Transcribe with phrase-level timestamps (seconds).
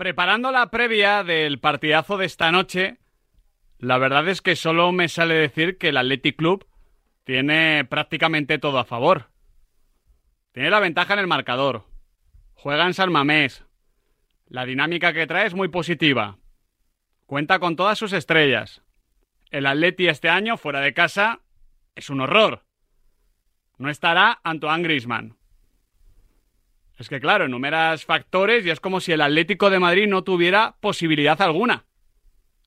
[0.00, 2.96] Preparando la previa del partidazo de esta noche,
[3.76, 6.66] la verdad es que solo me sale decir que el Athletic Club
[7.24, 9.28] tiene prácticamente todo a favor.
[10.52, 11.84] Tiene la ventaja en el marcador.
[12.54, 13.66] Juega en San Mamés.
[14.46, 16.38] La dinámica que trae es muy positiva.
[17.26, 18.80] Cuenta con todas sus estrellas.
[19.50, 21.40] El Atleti este año, fuera de casa,
[21.94, 22.64] es un horror.
[23.76, 25.36] No estará Antoine Griezmann.
[27.00, 30.76] Es que claro, enumeras factores y es como si el Atlético de Madrid no tuviera
[30.80, 31.86] posibilidad alguna.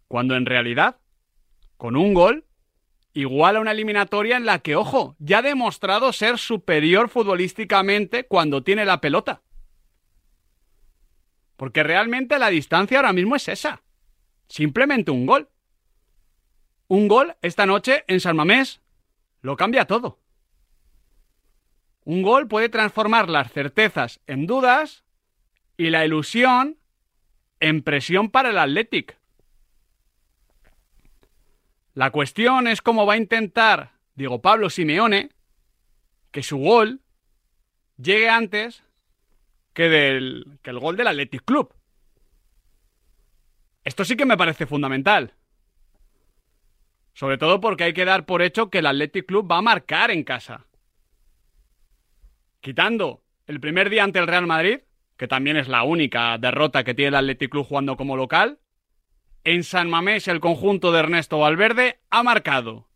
[0.08, 0.98] Cuando en realidad,
[1.78, 2.48] con un gol,
[3.14, 8.64] igual a una eliminatoria en la que, ojo, ya ha demostrado ser superior futbolísticamente cuando
[8.64, 9.44] tiene la pelota.
[11.56, 13.84] Porque realmente la distancia ahora mismo es esa.
[14.48, 15.50] Simplemente un gol.
[16.88, 18.82] Un gol esta noche en San Mamés
[19.42, 20.23] lo cambia todo.
[22.06, 25.04] Un gol puede transformar las certezas en dudas
[25.78, 26.78] y la ilusión
[27.60, 29.18] en presión para el Athletic.
[31.94, 35.30] La cuestión es cómo va a intentar Diego Pablo Simeone
[36.32, 37.02] que su gol
[37.98, 38.84] llegue antes
[39.74, 39.90] que,
[40.62, 41.74] que el gol del Athletic Club.
[43.84, 45.34] Esto sí que me parece fundamental.
[47.14, 50.10] Sobre todo porque hay que dar por hecho que el Athletic Club va a marcar
[50.10, 50.66] en casa.
[52.64, 54.80] Quitando el primer día ante el Real Madrid,
[55.18, 58.58] que también es la única derrota que tiene el Athletic Club jugando como local,
[59.44, 62.88] en San Mamés el conjunto de Ernesto Valverde ha marcado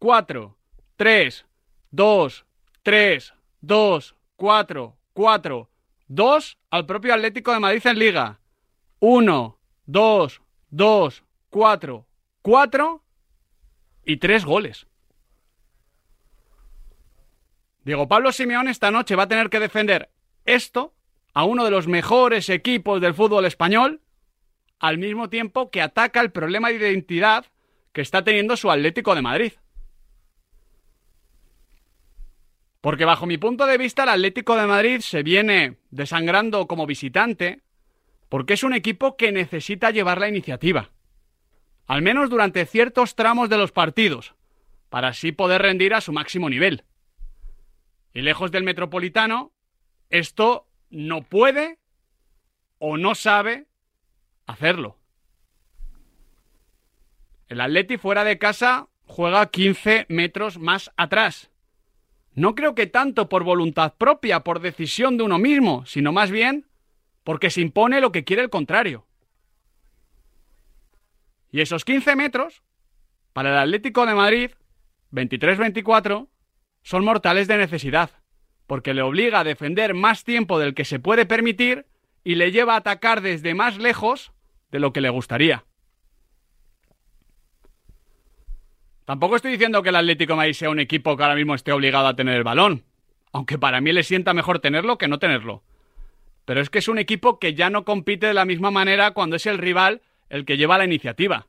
[0.00, 0.58] 4,
[0.96, 1.46] 3,
[1.92, 2.46] 2,
[2.82, 5.70] 3, 2, 4, 4,
[6.08, 8.40] 2 al propio Atlético de Madrid en Liga.
[8.98, 12.06] 1, 2, 2, 4,
[12.42, 13.04] 4
[14.04, 14.88] y 3 goles.
[17.84, 20.10] Diego Pablo Simeone esta noche va a tener que defender
[20.44, 20.94] esto
[21.32, 24.00] a uno de los mejores equipos del fútbol español,
[24.78, 27.46] al mismo tiempo que ataca el problema de identidad
[27.92, 29.52] que está teniendo su Atlético de Madrid.
[32.80, 37.60] Porque bajo mi punto de vista el Atlético de Madrid se viene desangrando como visitante
[38.28, 40.90] porque es un equipo que necesita llevar la iniciativa.
[41.86, 44.34] Al menos durante ciertos tramos de los partidos,
[44.88, 46.84] para así poder rendir a su máximo nivel.
[48.12, 49.52] Y lejos del Metropolitano,
[50.08, 51.78] esto no puede
[52.78, 53.66] o no sabe
[54.46, 54.96] hacerlo.
[57.48, 61.50] El Atleti fuera de casa juega 15 metros más atrás.
[62.34, 66.66] No creo que tanto por voluntad propia, por decisión de uno mismo, sino más bien
[67.24, 69.06] porque se impone lo que quiere el contrario.
[71.52, 72.62] Y esos 15 metros,
[73.32, 74.50] para el Atlético de Madrid,
[75.12, 76.28] 23-24,
[76.82, 78.10] son mortales de necesidad,
[78.66, 81.86] porque le obliga a defender más tiempo del que se puede permitir
[82.24, 84.32] y le lleva a atacar desde más lejos
[84.70, 85.64] de lo que le gustaría.
[89.04, 91.72] Tampoco estoy diciendo que el Atlético de Madrid sea un equipo que ahora mismo esté
[91.72, 92.84] obligado a tener el balón,
[93.32, 95.64] aunque para mí le sienta mejor tenerlo que no tenerlo.
[96.44, 99.36] Pero es que es un equipo que ya no compite de la misma manera cuando
[99.36, 101.48] es el rival el que lleva la iniciativa.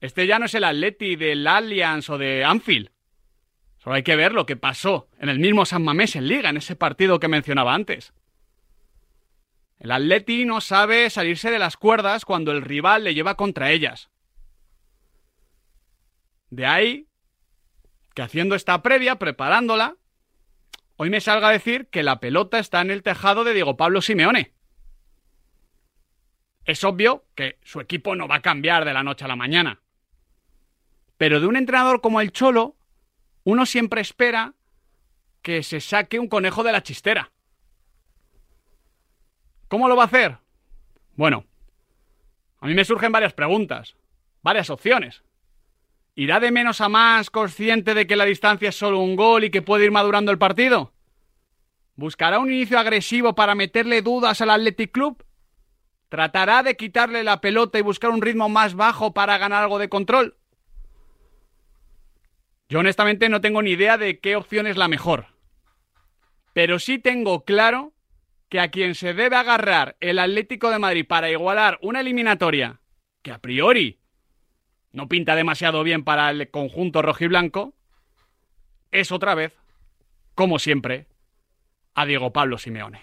[0.00, 2.90] Este ya no es el Atleti del Allianz o de Anfield.
[3.86, 6.56] Solo hay que ver lo que pasó en el mismo San Mamés en Liga, en
[6.56, 8.12] ese partido que mencionaba antes.
[9.78, 14.10] El Atleti no sabe salirse de las cuerdas cuando el rival le lleva contra ellas.
[16.50, 17.06] De ahí
[18.12, 19.94] que haciendo esta previa, preparándola,
[20.96, 24.02] hoy me salga a decir que la pelota está en el tejado de Diego Pablo
[24.02, 24.52] Simeone.
[26.64, 29.80] Es obvio que su equipo no va a cambiar de la noche a la mañana.
[31.16, 32.76] Pero de un entrenador como el Cholo,
[33.46, 34.54] uno siempre espera
[35.40, 37.30] que se saque un conejo de la chistera.
[39.68, 40.38] ¿Cómo lo va a hacer?
[41.14, 41.44] Bueno,
[42.58, 43.94] a mí me surgen varias preguntas,
[44.42, 45.22] varias opciones.
[46.16, 49.50] ¿Irá de menos a más consciente de que la distancia es solo un gol y
[49.50, 50.92] que puede ir madurando el partido?
[51.94, 55.24] ¿Buscará un inicio agresivo para meterle dudas al Athletic Club?
[56.08, 59.88] ¿Tratará de quitarle la pelota y buscar un ritmo más bajo para ganar algo de
[59.88, 60.36] control?
[62.68, 65.26] Yo honestamente no tengo ni idea de qué opción es la mejor.
[66.52, 67.92] Pero sí tengo claro
[68.48, 72.80] que a quien se debe agarrar el Atlético de Madrid para igualar una eliminatoria
[73.22, 74.00] que a priori
[74.92, 77.74] no pinta demasiado bien para el conjunto rojiblanco,
[78.90, 79.52] es otra vez,
[80.34, 81.06] como siempre,
[81.94, 83.02] a Diego Pablo Simeone.